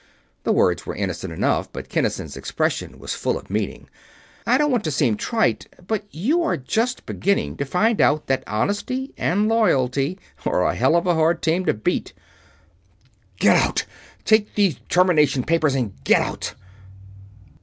The 0.45 0.51
words 0.51 0.83
were 0.83 0.95
innocent 0.95 1.31
enough, 1.31 1.71
but 1.71 1.87
Kinnison's 1.87 2.35
expression 2.35 2.97
was 2.97 3.13
full 3.13 3.37
of 3.37 3.51
meaning. 3.51 3.87
"I 4.47 4.57
don't 4.57 4.71
want 4.71 4.83
to 4.85 4.91
seem 4.91 5.15
trite, 5.15 5.67
but 5.85 6.05
you 6.09 6.41
are 6.41 6.57
just 6.57 7.05
beginning 7.05 7.55
to 7.57 7.65
find 7.65 8.01
out 8.01 8.25
that 8.25 8.43
honesty 8.47 9.13
and 9.15 9.47
loyalty 9.47 10.17
are 10.43 10.63
a 10.65 10.73
hell 10.73 10.95
of 10.95 11.05
a 11.05 11.13
hard 11.13 11.43
team 11.43 11.65
to 11.67 11.75
beat." 11.75 12.13
"Get 13.39 13.55
out! 13.57 13.85
Take 14.25 14.55
these 14.55 14.77
termination 14.89 15.43
papers 15.43 15.75
and 15.75 15.93
GET 16.03 16.23
OUT!" 16.23 16.55